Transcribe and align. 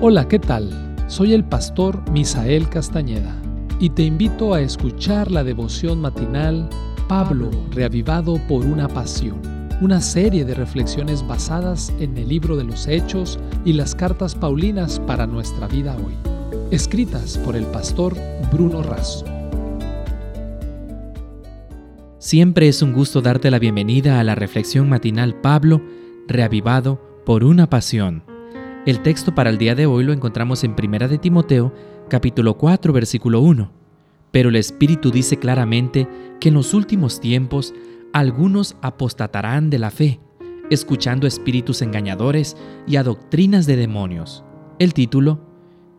Hola, 0.00 0.28
¿qué 0.28 0.38
tal? 0.38 0.70
Soy 1.06 1.32
el 1.32 1.44
pastor 1.44 2.10
Misael 2.10 2.68
Castañeda 2.68 3.34
y 3.78 3.90
te 3.90 4.02
invito 4.02 4.52
a 4.52 4.60
escuchar 4.60 5.30
la 5.30 5.44
devoción 5.44 6.00
matinal 6.00 6.68
Pablo, 7.08 7.50
reavivado 7.70 8.38
por 8.48 8.66
una 8.66 8.88
pasión, 8.88 9.40
una 9.80 10.00
serie 10.00 10.44
de 10.44 10.54
reflexiones 10.54 11.26
basadas 11.26 11.92
en 12.00 12.18
el 12.18 12.28
libro 12.28 12.56
de 12.56 12.64
los 12.64 12.86
Hechos 12.86 13.38
y 13.64 13.72
las 13.72 13.94
cartas 13.94 14.34
Paulinas 14.34 15.00
para 15.00 15.26
nuestra 15.26 15.68
vida 15.68 15.96
hoy, 15.96 16.14
escritas 16.70 17.38
por 17.38 17.56
el 17.56 17.64
pastor 17.66 18.14
Bruno 18.52 18.82
Razo. 18.82 19.24
Siempre 22.18 22.68
es 22.68 22.82
un 22.82 22.92
gusto 22.92 23.22
darte 23.22 23.50
la 23.50 23.58
bienvenida 23.58 24.18
a 24.18 24.24
la 24.24 24.34
reflexión 24.34 24.88
matinal 24.88 25.40
Pablo, 25.40 25.80
reavivado 26.26 27.00
por 27.24 27.44
una 27.44 27.70
pasión. 27.70 28.33
El 28.86 29.00
texto 29.00 29.34
para 29.34 29.48
el 29.48 29.56
día 29.56 29.74
de 29.74 29.86
hoy 29.86 30.04
lo 30.04 30.12
encontramos 30.12 30.62
en 30.62 30.76
1 30.78 31.08
de 31.08 31.16
Timoteo, 31.16 31.72
capítulo 32.10 32.58
4, 32.58 32.92
versículo 32.92 33.40
1. 33.40 33.72
Pero 34.30 34.50
el 34.50 34.56
Espíritu 34.56 35.10
dice 35.10 35.38
claramente 35.38 36.06
que 36.38 36.48
en 36.48 36.54
los 36.54 36.74
últimos 36.74 37.18
tiempos 37.18 37.72
algunos 38.12 38.76
apostatarán 38.82 39.70
de 39.70 39.78
la 39.78 39.90
fe, 39.90 40.20
escuchando 40.68 41.26
espíritus 41.26 41.80
engañadores 41.80 42.58
y 42.86 42.96
a 42.96 43.02
doctrinas 43.02 43.64
de 43.64 43.76
demonios. 43.76 44.44
El 44.78 44.92
título, 44.92 45.40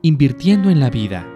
Invirtiendo 0.03 0.69
en 0.69 0.79
la 0.79 0.91
vida. 0.91 1.27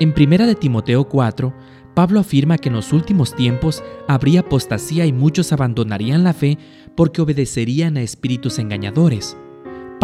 En 0.00 0.12
1 0.12 0.44
de 0.44 0.56
Timoteo 0.56 1.04
4, 1.04 1.54
Pablo 1.94 2.18
afirma 2.18 2.58
que 2.58 2.68
en 2.68 2.74
los 2.74 2.92
últimos 2.92 3.36
tiempos 3.36 3.84
habría 4.08 4.40
apostasía 4.40 5.06
y 5.06 5.12
muchos 5.12 5.52
abandonarían 5.52 6.24
la 6.24 6.32
fe 6.32 6.58
porque 6.96 7.22
obedecerían 7.22 7.96
a 7.96 8.02
espíritus 8.02 8.58
engañadores. 8.58 9.36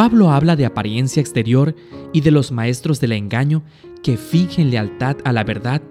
Pablo 0.01 0.31
habla 0.31 0.57
de 0.57 0.65
apariencia 0.65 1.21
exterior 1.21 1.75
y 2.15 2.23
de 2.23 2.31
los 2.31 2.53
maestros 2.53 3.01
del 3.01 3.13
engaño 3.13 3.63
que 4.03 4.17
fingen 4.17 4.71
lealtad 4.71 5.19
a 5.27 5.33
la 5.35 5.45
verdad 5.45 5.83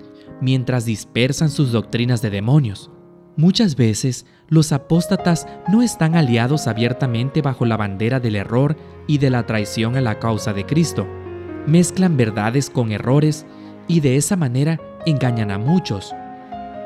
mientras 0.41 0.83
dispersan 0.85 1.51
sus 1.51 1.71
doctrinas 1.71 2.19
de 2.23 2.31
demonios. 2.31 2.89
Muchas 3.35 3.75
veces 3.75 4.25
los 4.47 4.71
apóstatas 4.71 5.45
no 5.71 5.83
están 5.83 6.15
aliados 6.15 6.65
abiertamente 6.65 7.43
bajo 7.43 7.67
la 7.67 7.77
bandera 7.77 8.19
del 8.19 8.35
error 8.35 8.75
y 9.05 9.19
de 9.19 9.29
la 9.29 9.45
traición 9.45 9.95
a 9.95 10.01
la 10.01 10.17
causa 10.17 10.53
de 10.53 10.65
Cristo. 10.65 11.05
Mezclan 11.67 12.17
verdades 12.17 12.71
con 12.71 12.91
errores 12.91 13.45
y 13.87 13.99
de 13.99 14.15
esa 14.15 14.35
manera 14.35 14.81
engañan 15.05 15.51
a 15.51 15.59
muchos. 15.59 16.15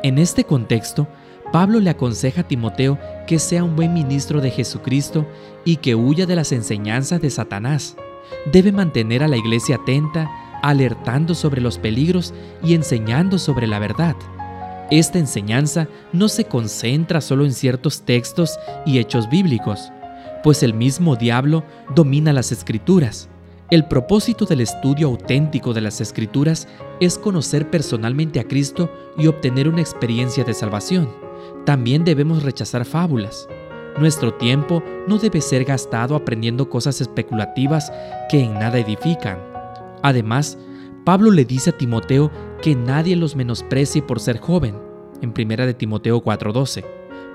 En 0.04 0.18
este 0.18 0.44
contexto, 0.44 1.08
Pablo 1.54 1.80
le 1.80 1.92
aconseja 1.92 2.42
a 2.42 2.48
Timoteo 2.48 2.98
que 3.28 3.38
sea 3.38 3.64
un 3.64 3.76
buen 3.76 3.94
ministro 3.94 4.42
de 4.42 4.50
Jesucristo 4.50 5.28
y 5.64 5.76
que 5.76 5.94
huya 5.94 6.26
de 6.26 6.36
las 6.36 6.52
enseñanzas 6.52 7.22
de 7.22 7.30
Satanás. 7.30 7.96
Debe 8.52 8.72
mantener 8.72 9.22
a 9.22 9.28
la 9.28 9.38
iglesia 9.38 9.76
atenta, 9.76 10.32
alertando 10.64 11.36
sobre 11.36 11.62
los 11.62 11.78
peligros 11.78 12.34
y 12.64 12.74
enseñando 12.74 13.38
sobre 13.38 13.68
la 13.68 13.78
verdad. 13.78 14.16
Esta 14.90 15.20
enseñanza 15.20 15.88
no 16.12 16.28
se 16.28 16.46
concentra 16.46 17.22
solo 17.22 17.46
en 17.46 17.54
ciertos 17.54 18.02
textos 18.02 18.58
y 18.84 18.98
hechos 18.98 19.30
bíblicos, 19.30 19.92
pues 20.42 20.64
el 20.64 20.74
mismo 20.74 21.16
diablo 21.18 21.64
domina 21.94 22.34
las 22.34 22.52
escrituras. 22.52 23.30
El 23.70 23.86
propósito 23.86 24.46
del 24.46 24.62
estudio 24.62 25.06
auténtico 25.06 25.72
de 25.76 25.82
las 25.82 26.02
escrituras 26.02 26.68
es 27.00 27.20
conocer 27.20 27.70
personalmente 27.70 28.40
a 28.40 28.44
Cristo 28.44 28.92
y 29.20 29.28
obtener 29.28 29.70
una 29.70 29.82
experiencia 29.82 30.44
de 30.44 30.56
salvación. 30.56 31.23
También 31.66 32.04
debemos 32.04 32.44
rechazar 32.44 32.86
fábulas. 32.86 33.48
Nuestro 33.98 34.34
tiempo 34.34 34.84
no 35.08 35.18
debe 35.18 35.42
ser 35.42 35.66
gastado 35.66 36.16
aprendiendo 36.16 36.70
cosas 36.70 37.00
especulativas 37.00 37.92
que 38.30 38.42
en 38.42 38.54
nada 38.54 38.80
edifican. 38.80 39.38
Además, 40.02 40.58
Pablo 41.06 41.32
le 41.32 41.46
dice 41.46 41.72
a 41.72 41.78
Timoteo 41.78 42.32
que 42.62 42.76
nadie 42.76 43.16
los 43.16 43.36
menosprecie 43.36 44.02
por 44.02 44.20
ser 44.20 44.40
joven, 44.40 44.76
en 45.22 45.34
1 45.38 45.66
de 45.66 45.74
Timoteo 45.74 46.22
4:12. 46.22 46.84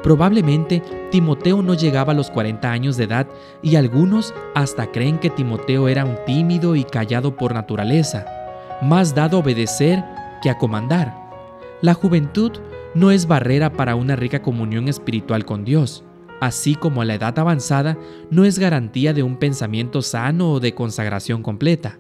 Probablemente 0.03 0.83
Timoteo 1.11 1.61
no 1.63 1.75
llegaba 1.75 2.13
a 2.13 2.17
los 2.17 2.31
40 2.31 2.71
años 2.71 2.97
de 2.97 3.05
edad 3.05 3.27
y 3.63 3.77
algunos 3.77 4.33
hasta 4.55 4.91
creen 4.91 5.19
que 5.19 5.31
Timoteo 5.31 5.89
era 5.89 6.05
un 6.05 6.17
tímido 6.25 6.77
y 6.77 6.85
callado 6.85 7.37
por 7.37 7.53
naturaleza, 7.53 8.25
más 8.81 9.15
dado 9.15 9.37
a 9.37 9.41
obedecer 9.41 10.05
que 10.41 10.51
a 10.51 10.59
comandar. 10.59 11.15
La 11.83 11.95
juventud 11.95 12.53
no 12.95 13.11
es 13.11 13.27
barrera 13.27 13.73
para 13.73 13.95
una 13.95 14.17
rica 14.17 14.43
comunión 14.43 14.89
espiritual 14.89 15.45
con 15.45 15.65
Dios, 15.65 16.05
así 16.41 16.75
como 16.75 17.05
la 17.05 17.15
edad 17.15 17.39
avanzada 17.39 17.99
no 18.31 18.45
es 18.45 18.59
garantía 18.59 19.13
de 19.13 19.23
un 19.23 19.37
pensamiento 19.37 20.03
sano 20.03 20.53
o 20.53 20.61
de 20.61 20.75
consagración 20.75 21.43
completa. 21.43 21.99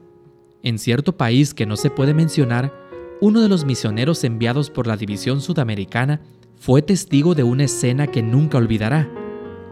En 0.62 0.78
cierto 0.78 1.16
país 1.16 1.54
que 1.54 1.66
no 1.66 1.77
se 1.77 1.91
puede 1.91 2.15
mencionar, 2.15 2.72
uno 3.21 3.41
de 3.41 3.48
los 3.48 3.65
misioneros 3.65 4.25
enviados 4.25 4.71
por 4.71 4.87
la 4.87 4.97
División 4.97 5.41
Sudamericana 5.41 6.21
fue 6.56 6.82
testigo 6.82 7.34
de 7.34 7.43
una 7.43 7.65
escena 7.65 8.06
que 8.06 8.22
nunca 8.22 8.59
olvidará. 8.59 9.09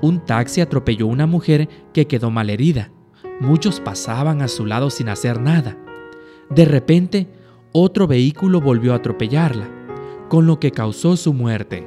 Un 0.03 0.25
taxi 0.25 0.61
atropelló 0.61 1.07
a 1.07 1.11
una 1.11 1.27
mujer 1.27 1.69
que 1.93 2.07
quedó 2.07 2.31
malherida. 2.31 2.91
Muchos 3.41 3.81
pasaban 3.81 4.43
a 4.43 4.49
su 4.49 4.67
lado 4.67 4.91
sin 4.91 5.09
hacer 5.09 5.41
nada. 5.41 5.77
De 6.51 6.65
repente, 6.65 7.29
otro 7.73 8.07
vehículo 8.07 8.61
volvió 8.61 8.93
a 8.93 8.97
atropellarla 8.97 9.76
con 10.29 10.47
lo 10.47 10.59
que 10.61 10.73
causó 10.73 11.17
su 11.17 11.33
muerte. 11.33 11.87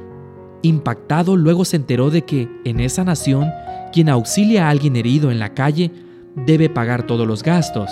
Impactado 0.61 1.35
luego 1.35 1.65
se 1.65 1.77
enteró 1.77 2.09
de 2.09 2.23
que, 2.23 2.49
en 2.65 2.79
esa 2.79 3.03
nación, 3.03 3.49
quien 3.93 4.09
auxilia 4.09 4.67
a 4.67 4.69
alguien 4.69 4.95
herido 4.95 5.31
en 5.31 5.39
la 5.39 5.53
calle 5.53 5.91
debe 6.35 6.69
pagar 6.69 7.07
todos 7.07 7.27
los 7.27 7.43
gastos, 7.43 7.89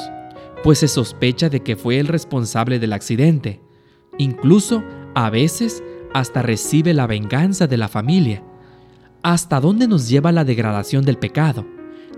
pues 0.63 0.79
se 0.79 0.87
sospecha 0.87 1.49
de 1.49 1.61
que 1.61 1.75
fue 1.75 1.99
el 1.99 2.07
responsable 2.07 2.79
del 2.79 2.93
accidente. 2.93 3.61
Incluso, 4.17 4.83
a 5.15 5.29
veces, 5.29 5.83
hasta 6.13 6.41
recibe 6.41 6.93
la 6.93 7.07
venganza 7.07 7.67
de 7.67 7.77
la 7.77 7.87
familia. 7.87 8.43
¿Hasta 9.23 9.59
dónde 9.59 9.87
nos 9.87 10.09
lleva 10.09 10.31
la 10.31 10.43
degradación 10.43 11.05
del 11.05 11.17
pecado? 11.17 11.65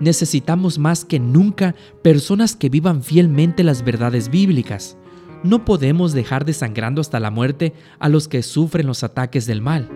Necesitamos 0.00 0.78
más 0.78 1.04
que 1.04 1.20
nunca 1.20 1.74
personas 2.02 2.56
que 2.56 2.68
vivan 2.68 3.02
fielmente 3.02 3.62
las 3.62 3.84
verdades 3.84 4.30
bíblicas. 4.30 4.96
No 5.42 5.64
podemos 5.64 6.12
dejar 6.12 6.44
desangrando 6.44 7.00
hasta 7.00 7.18
la 7.18 7.30
muerte 7.30 7.72
a 7.98 8.08
los 8.08 8.28
que 8.28 8.42
sufren 8.42 8.86
los 8.86 9.02
ataques 9.02 9.46
del 9.46 9.62
mal. 9.62 9.88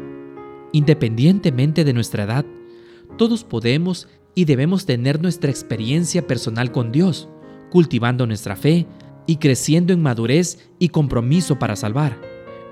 Independientemente 0.73 1.85
de 1.85 1.93
nuestra 1.93 2.25
edad, 2.25 2.47
todos 3.19 3.45
podemos 3.45 4.09
y 4.35 4.47
debemos 4.47 4.87
tener 4.87 5.21
nuestra 5.21 5.51
experiencia 5.51 6.27
personal 6.27 6.73
con 6.73 6.93
Dios, 6.93 7.29
cultivando 7.71 8.27
nuestra 8.27 8.57
fe 8.57 8.87
y 9.27 9.37
creciendo 9.37 9.93
en 9.93 10.03
madurez 10.03 10.71
y 10.79 10.89
compromiso 10.89 11.59
para 11.59 11.77
salvar. 11.77 12.19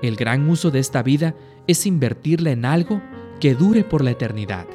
El 0.01 0.15
gran 0.15 0.49
uso 0.49 0.71
de 0.71 0.79
esta 0.79 1.03
vida 1.03 1.35
es 1.67 1.85
invertirla 1.85 2.51
en 2.51 2.65
algo 2.65 3.01
que 3.39 3.55
dure 3.55 3.83
por 3.83 4.03
la 4.03 4.11
eternidad. 4.11 4.67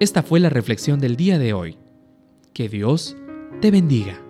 Esta 0.00 0.22
fue 0.22 0.40
la 0.40 0.50
reflexión 0.50 0.98
del 0.98 1.16
día 1.16 1.38
de 1.38 1.52
hoy. 1.52 1.78
Que 2.52 2.68
Dios 2.68 3.16
te 3.60 3.70
bendiga. 3.70 4.29